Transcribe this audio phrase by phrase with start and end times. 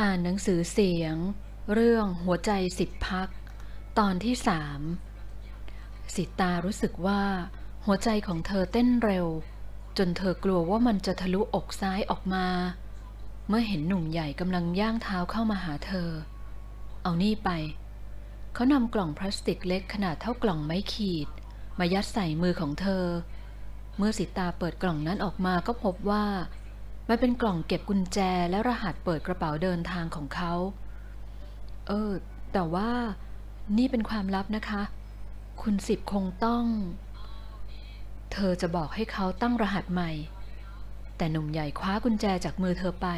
[0.00, 1.16] อ่านหนังสือเสียง
[1.72, 3.28] เรื่องหัวใจสิบพัก
[3.98, 4.80] ตอนที่สาม
[6.14, 7.22] สิตารู้สึกว่า
[7.86, 9.26] หัวใจของเธอเต้นเร็ว
[9.98, 12.46] จนเธอกลัวว่ามันจะทะลุอกซ้ายออกมา
[13.48, 16.10] เมื่อเห็นหนุ่มใหญ่กำลังย่างเท้าเข้ามาหาเธอ
[17.02, 17.50] เอานี่ไป
[18.54, 21.28] เขานำกล่องพลาสติกเล็กขนาดเท่ากล่องไม้ขีด
[21.78, 23.04] มายัดใส่มือของเธอ
[23.96, 26.24] เมื่อสิตาเปิดกล่องนั้นออกมาก็พบว่า
[27.08, 28.18] มันเป็นกล่องเก็บกุญแจ
[28.50, 30.52] และรหัสเปิดกระเป๋าเดินทางของเขา
[31.88, 32.12] เออ
[32.52, 32.90] แต่ว่า
[33.78, 34.82] นี่เป็นความลับนะคะ
[35.62, 36.64] คุณสิบคงต้อง
[38.32, 40.10] เธอจะบอกให้เขาตั้งรหัสใหม่
[41.16, 43.08] แต่หนุ่มใหญ่คว้ากุญแจจากมือเธอไป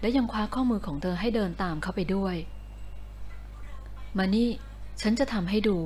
[0.00, 2.36] และยังคว้าข้อมือของเธอให้เดินตามเขาไปด้วย
[4.18, 4.48] มานี่
[5.00, 5.78] ฉันจะทำให้ดู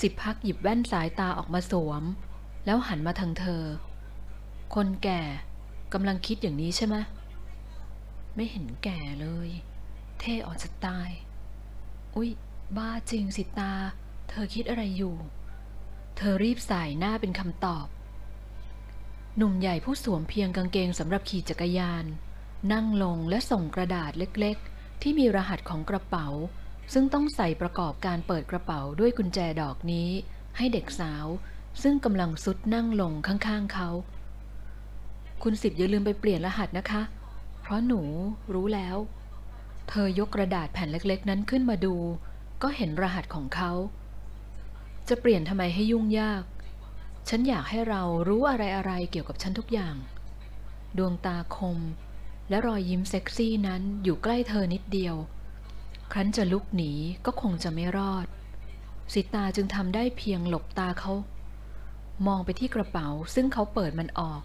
[0.00, 2.02] สิบพักหยิบแว่นสายตาออกมาสวม
[2.64, 3.62] แล้วหันมาทางเธอ
[4.74, 5.22] คนแก่
[5.92, 6.96] กำลังคิดอย่างนี้ใช่ไหม
[8.34, 9.48] ไม่เห็นแก่เลย
[10.18, 11.10] เท่ออกจะตาย
[12.16, 12.30] อุ๊ย
[12.76, 13.72] บ้าจริงสิตา
[14.28, 15.16] เธอคิดอะไรอยู่
[16.16, 17.86] เธอรีบสายหน้าเป็นคำตอบ
[19.36, 22.04] หนุ่มใหญ่ผู้สวมเพียงกางเกงสำหรับขี่จักรยาน
[22.72, 26.28] นั่งลงและส่งกระดาษเล็กๆ ที่มีรหัสของกระเป๋า
[26.92, 30.10] ซึ่งต้องใส่ประกอบการเปิดกระเป๋าด้วยกุญแจดอกนี้
[30.56, 31.26] ให้เด็กสาว
[31.82, 33.88] ซึ่งกำลังซุดนั่งลงข้างๆเขา
[35.48, 37.02] คุณสิบอย่าลืมไปเปลี่ยนรหัสนะคะ
[37.60, 38.02] เพราะหนู
[38.54, 38.96] รู้แล้ว
[39.88, 41.94] เธอยกกระดาษแผ่นเล็กๆ นั้นขึ้นมาดู
[42.62, 43.72] ก็เห็นรหัสของเขา
[45.08, 46.42] จะเปลี่ยนทำไมให้ยุ่งยาก
[47.28, 49.96] ฉันอยากให้เรารู้อะไรๆเกี่ยวกับฉันทุกอย่าง
[50.98, 51.78] ดวงตาคม
[52.48, 55.16] และรอยยิ้มเซ็กซี่นั้นอยู่ใกล้เธอนิดเดียว
[56.12, 56.92] ครั้นจะลุกหนี
[57.26, 58.26] ก็คงจะไม่รอด
[59.12, 61.12] สิตาจึงทำได้เพียงหลบตาเขา
[62.26, 64.42] มองไปที่กระเป๋าซึ่งเขาเปิดมันออก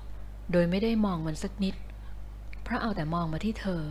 [0.51, 1.75] โดยไม่ได้มองมันสักนิด
[2.63, 3.81] เพราะเอาแต่มองมาที่เธอ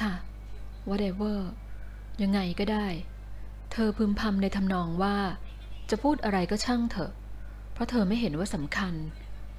[0.00, 0.12] ค่ะ
[0.88, 1.38] whatever
[2.22, 2.86] ยังไงก็ได้
[3.72, 5.16] เธอพึมพำในทำนองว่า
[5.90, 7.12] จะพูดอะไรก็ช่างเถอะ
[7.72, 8.94] เพราะเธอไม่เห็นว่าสำคัญ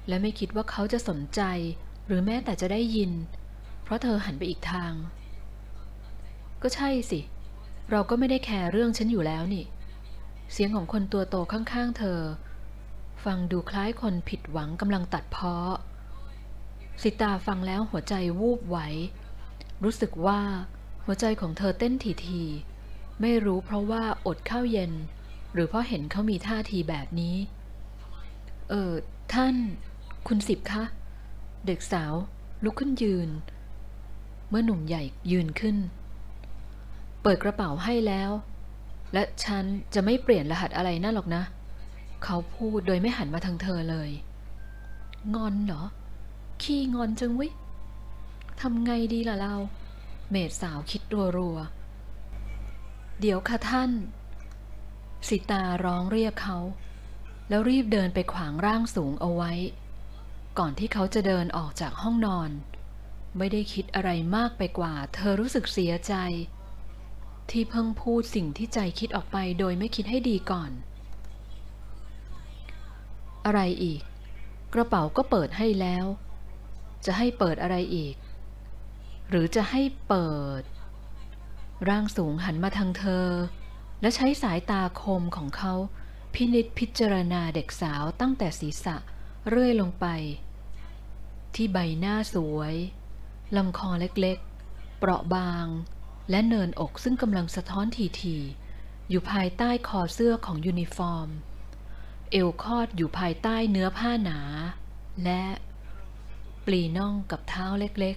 [0.08, 1.40] และไม่คิดว่าเขาจะสนใจ
[2.06, 3.12] หรือแม้แต่จะได้ยิน
[3.82, 4.92] เพราะเธอหันไปอีกทาง
[6.62, 7.20] ก็ใช่สิ
[7.90, 9.64] เราก็ไม่ได้แคร์เรื่องฉันอยู่แล้วนี่
[10.52, 12.20] เสียงของคนตัวโตข้างๆ เธอ
[13.24, 15.56] ฟังดูคล้ายคนผิดหวังกำลังตัดเพ้อ
[17.02, 18.78] สิตาฟังแล้วหัวใจวูบไหว
[19.84, 20.40] รู้สึกว่า
[21.04, 21.94] หัวใจของเธอเต้น
[22.26, 24.92] ทีๆไม่รู้เพราะว่าอดข้าวเย็น
[25.52, 27.36] หรือเพราะเห็นเขามีท่าทีแบบนี้
[28.70, 28.92] เออ
[29.34, 29.54] ท่าน
[30.26, 30.84] คุณสิบคะ
[31.66, 32.14] เด็กสาว
[32.64, 33.28] ลุกขึ้นยืน
[34.48, 35.76] เมื่อหนุ่มใหญ่ยืนขึ้น
[37.22, 38.30] เปิดกระเป๋าให้แล้ว
[39.12, 44.10] และฉันจะไม่เปลี่ยนรหัสอะไรนั่นหรอกนะเเขาพูดโดยไม่หันมาทางเธอเลย
[45.34, 45.82] งอนเหรอ
[46.62, 47.48] ขี้งอนจังวิ
[48.60, 49.56] ทำไงดีล่ะเรา
[50.30, 51.02] เมดสาวคิด
[51.36, 53.90] รัวๆ เดี๋ยวค่ะท่าน
[55.28, 56.58] สิตาร้องเรียกเขา
[57.48, 59.52] แล้วรีบเดินไปขวางร่างสูงเอาไว้
[60.58, 62.50] ก่อนที่เขาจะเดินออกจากห้องนอน
[63.38, 66.14] ไม่ได้คิดอะไรมากไปกว่า เธอรู้สึกเสียใจ
[67.50, 70.70] ที่เพิ่งพูดสิ่งที่ใจคิดออกไปโดยไม่คิดให้ดีก่อน
[73.46, 74.02] อะไรอีก
[74.74, 76.06] กระเป๋าก็เปิดให้แล้ว
[77.04, 78.14] จะให้เปิดอะไรอีก
[79.28, 83.28] หรือจะให้เปิร่างสูงหันมาทางเธอ
[84.00, 85.74] และใช้สายตาคมของเขา
[86.34, 88.96] พินิจพิจารณาเด็กสาวตั้งแต่ศีรษะ
[89.48, 90.06] เรื่อยลงไป
[91.54, 92.74] ที่ใบหน้าสวย
[93.56, 95.66] ลำคอเล็กๆ เปราะบาง
[96.30, 97.86] และเนินอกซึ่งกำลังสะท้อน
[98.22, 101.28] ถี่ๆอยู่ภายใต้คอเสื้อของยูนิฟอร์ม
[102.30, 104.40] เอวคอดอยู่ภายใต้เนื้อผ้าหนา
[105.24, 105.42] และ
[106.66, 108.16] ปลีน่องกับเท้าเล็ก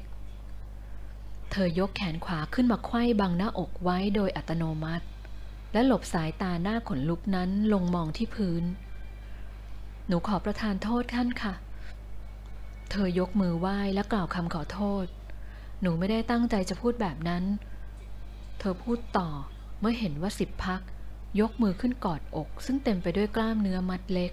[0.76, 5.06] ๆ เธอยกแขนขวาขึ้นมาไขว้บังหน้าอกไว้โดยอัตโนมัติ
[5.74, 8.64] และหลบสายตาหน้าขนลุกนั้นลงมองที่พื้น
[10.08, 11.54] หนูขอประทานโทษท่านค่ะ
[12.92, 15.06] เธอยกมือไหว้และกล่าวคำขอโทษ
[15.82, 17.44] หนูไม่ได้ตั้งใจจะพูดแบบนั้น
[18.60, 19.30] เธอพูดต่อ
[19.80, 20.82] เมื่อเห็นว่าสิบพัก
[21.40, 24.32] ยกมือขึ้นกอดอก ซึ่งเต็มไปด้วยกล้ามเนื้อมัดเล็ก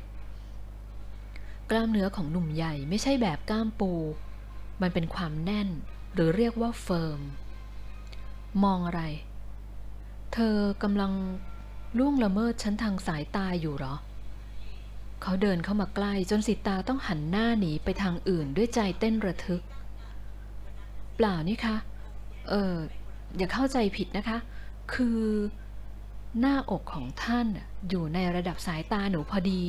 [1.70, 3.92] กล้ามเนื้อของหนุ่มใหญ่ไม่ใช่แบบกล้ามปู
[4.82, 5.68] มันเป็นความแน่น
[6.14, 7.20] หรือเรียกว่าเฟิร์ม
[8.64, 9.02] มองอะไร
[10.32, 11.12] เธอกำลัง
[11.98, 13.94] ล่วงละเมิดฉันทางสายตาอยู่หรอ
[15.22, 19.62] เขาเดินเข้ามาใกล้จนสิตาต้องหันหน้าหนีไปทางอื่นด้วยใจเต้นระทึก
[21.16, 21.76] เปล่านี่คะ
[22.48, 22.74] เออ
[23.36, 24.38] อย่าเข้าใจผิดนะคะ
[24.94, 25.20] คือ
[26.40, 27.46] หน้าอกของท่าน
[27.88, 29.64] อยู่ในระดับสายตาหนูพอดี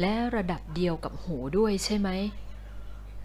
[0.00, 2.08] และระดับเดียวกับหูด้วยใช่ไหม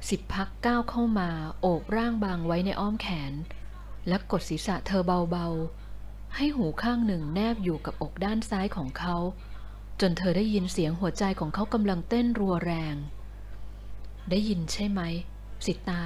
[0.10, 1.30] สิบพักก้าวเข้ามา
[1.62, 3.34] โอบร่างบางไว้ในอ้อมแขน
[4.08, 9.16] และกดศีรษะเธอเบาๆ ให้หูข้างหนึ่งแนบอยู่กับอกด้านซ้ายของเขา
[10.02, 12.96] จนเธอได้ยินเสียงหัวใจของเขากำลังเต้นรัวแรง
[14.30, 15.02] ได้ยินใช่ไหม
[15.66, 16.04] สิตา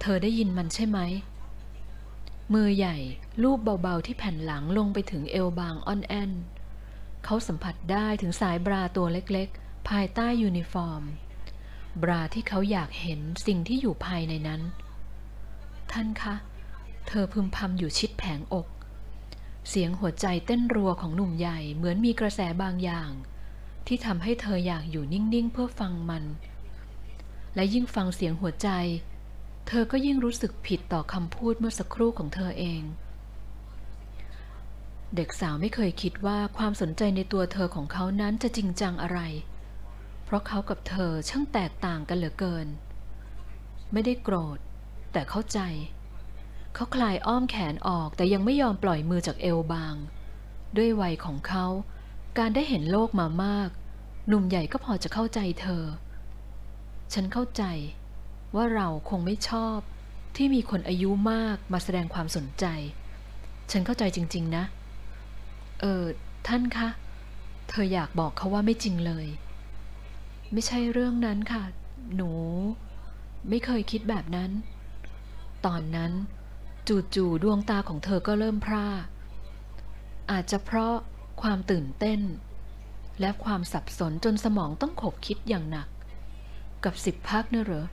[0.00, 0.98] เธอได้ยินมันใช่ไหม
[2.54, 2.96] มือใหญ่
[3.42, 6.30] ลูบเบาๆที่แผ่นหลังลงไปถึงเอวบางอ้อนแอ้น
[7.24, 11.02] เขาสัมผัสได้ถึงสายบราตัวเล็กๆ ภายใต้ยูนิฟอร์ม
[12.02, 14.60] บราที่เขาอยากเห็นสิ่งที่อยู่ภายในนั้น
[15.92, 16.34] ท่านคะ
[17.08, 18.66] เธอพึมพำอยู่ชิดแผงอก
[19.68, 23.10] เสียงหัวใจเต้นรัวของหนุ่มใหญ่เหมือนมีกระแสบางอย่าง
[23.86, 26.24] ที่ทำให้เธออยากอยู่นิ่งๆเพื่อฟังมัน
[27.54, 28.68] และยิ่งฟังเสียงหัวใจ
[29.66, 32.82] เธอก็ยิ่งรู้สึกผิดต่อคำพูดเมื่อสักครู่ของเธอเอง
[35.16, 39.20] เด็กสาวไม่เคยคิดว่าความสนใจในตัวเธอของเขานั้นจะจริงจังอะไร
[40.24, 42.66] เพราะเขากับเธอช่างแตกต่างกันเหลือเกิน
[43.92, 44.58] ไม่ได้โกรธ
[45.12, 45.60] แต่เข้าใจ
[46.74, 49.94] เขาคลายอ้อมแขนออกแต่ยังไม่ยอมปล่อยมือจากเอวบาง
[50.76, 51.66] ด้วยวัยของเขา
[52.38, 53.70] การได้เห็นโลกมามาก
[54.28, 55.84] หนุ่มใหญ่ก็พอจะเข้าใจเธอ
[57.12, 57.62] ฉันเข้าใจ
[58.54, 59.78] ว่าเราคงไม่ชอบ
[60.36, 62.64] ที่มีคนอายุมากมาแสดงความสนใจ
[63.70, 64.64] ฉันเข้าใจจริง ๆ นะ
[65.80, 66.04] เออ
[66.48, 66.88] ท่านคะ
[67.68, 69.26] เธออยากบอกเขาว่าไม่จริงเลย
[70.52, 71.64] ไม่ใช่เรื่องนั้นค่ะ
[72.16, 72.30] หนู
[73.48, 74.50] ไม่เคยคิดแบบนั้น
[75.66, 76.12] ตอนนั้น
[77.14, 78.88] จู่ๆดวงตาของเธอก็เริ่มพร่า
[80.30, 80.94] อาจจะเพราะ
[81.42, 82.20] ความตื่นเต้น
[83.20, 85.88] และความสับสนจนสมองต้องขบคิดอย่างหนัก
[86.84, 87.86] กับสิบพักเนอะเหรอ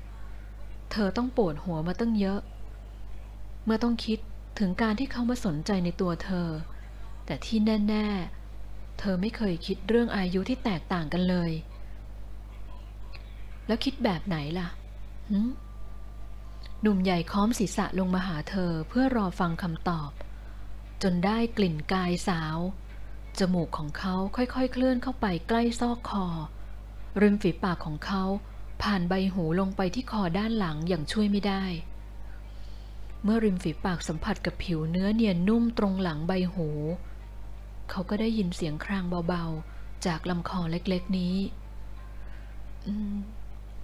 [0.92, 2.40] เธอต้องปวดหัวมาตั้งเยอะ
[3.66, 4.20] เมื่อต้องคิด
[4.60, 6.48] ถึงการที่เขามาสนใจในตัวเธอ
[7.26, 7.58] แต่ที่
[7.90, 8.08] แน่
[8.54, 11.52] ๆ เธอไม่เคยคิดเรื่องอายุที่แตกต่างกันเลย
[13.68, 14.68] แล้วคิดแบบไหนล่ะ
[15.30, 15.40] หึ
[16.82, 20.12] หนุ่มใหญ่ค้อมศีรษะลงมาหาเธอเพื่อรอฟังคำตอบ
[21.04, 22.58] จนได้กลิ่นกายสาว
[23.40, 26.26] จมูกของเขาค่อยๆ เคลื่อนเข้าไปใกล้ซอกคอ
[27.22, 28.24] ริมฝีปากของเขา
[28.82, 31.64] ผ่านใบหูลงไปที่คอด้านหลังอย่างช่วยไม่ได้
[33.24, 36.70] เมื่อริมฝีปากสัมผัสกับผิวเนื้อเนียนนุ่มตรงหลังใบหู
[37.90, 41.36] เขาก็ได้ยินเสียงครางเบาๆ จากลำคอเล็กๆนี้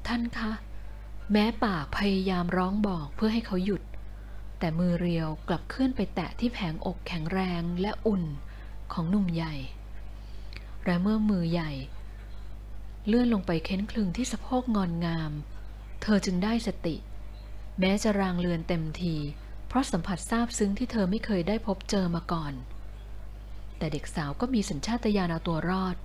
[0.08, 0.52] ท่านคะ
[1.32, 3.82] แม้ปากพยายามร้องบอกเพื่อให้เขาหยุด
[4.60, 8.24] แต่มือเรียวกลับเคลื่อนไปแตะที่แผงอกแข็งแรงและอุ่น
[8.94, 9.56] ของหนุ่มใหญ่
[10.86, 11.72] และเมื่อมือใหญ่
[13.08, 15.32] เลื่อนลงไปเค้นคลึงที่สะโพกงอนงาม
[16.02, 16.96] เธอจึงได้สติ
[17.80, 19.16] แม้จะรางเลือนเต็มที
[19.68, 22.54] เพราะสัมผัสซาบซึ้งที่เธอไม่เคยได้พบเจอมาก่อน
[23.78, 25.96] แต่เด็กสาวก็มีสัญชาตญาณเอาตัวรอด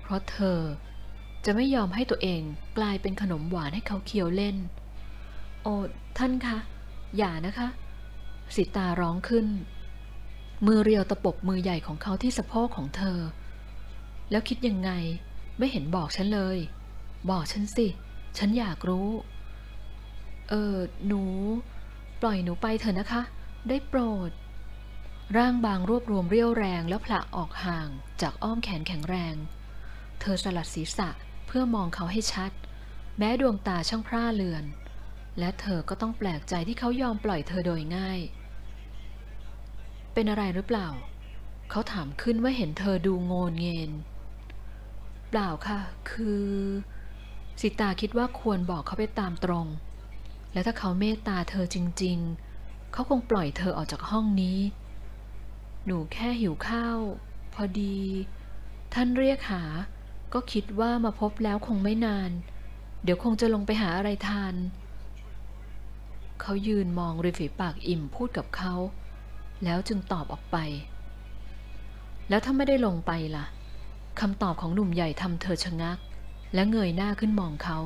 [0.00, 0.58] เพราะเธอ
[1.44, 2.42] จะไม่ยอมให้ตัวเอง
[2.78, 4.56] กลายเป็นขนมหวานให้เขาเคี้ยวเล่น
[5.62, 5.74] โอ้
[6.18, 6.58] ท่านคะ
[7.16, 7.68] อย่านะคะ
[8.54, 9.46] สิตาร้องขึ้น
[10.66, 13.18] มือเรียวตะปบมือใหญ่ของเขาที่สะโพกของเธอ
[14.30, 14.90] แล้วคิดยังไง
[15.60, 16.58] ไม่เห็นบอกฉันเลย
[17.30, 17.86] บอกฉันสิ
[18.38, 19.08] ฉันอยากรู้
[20.48, 20.76] เออ
[21.06, 21.22] หนู
[22.20, 23.22] ปล่อยหนูไปเถอะนะคะ
[23.68, 24.30] ได้โปรด
[25.36, 27.88] ร่างบางรวบรวมเรี่ยวแรงแล้วผละออกห่าง
[28.22, 29.34] จากอ้อมแขนแข็งแรง
[30.20, 31.08] เธอสลัดศีรษะ
[31.46, 32.52] เพื่อมองเขาให้ชัด
[33.18, 34.64] แม้ดวงตาช่างพร่าเลือน
[35.38, 38.20] และเธอก็ต้องแปลกใจที่เขายอมปล่อยเธอโดยง่าย
[40.14, 40.88] เป็นอะไรหรือเปล่า
[41.70, 43.90] เขาถามขึ้นว่าเห็นเธอดูโงนเงิน
[45.30, 46.48] เปล่าค่ะ คือ
[47.60, 49.66] สิตาคิดว่าควรบอกเขาไปตามตรง
[50.52, 52.18] และถ้าเขาเมตตาเธอจริง
[52.56, 54.58] ๆ เขาคงปล่อยเธอออกจากห้องนี้
[55.84, 56.98] หนูแค่หิวข้าว
[57.54, 57.98] พอดี
[58.94, 59.62] ท่านเรียกหา
[60.32, 62.30] ก็คิดว่ามาพบแล้วคงไม่นาน
[63.02, 64.54] เดี๋ยวคงจะลงไปหาอะไรทาน
[66.40, 68.74] เขายืนมองริมฝีปากอิ่มพูดกับเขา
[69.64, 70.56] แล้วจึงตอบออกไป
[72.28, 73.44] แล้วถ้าไม่ได้ลงไปล่ะ
[74.20, 75.98] คำตอบของหนุ่มใหญ่ทำเธอชะงัก
[76.54, 77.78] และเงยหน้าขึ้นมองเขา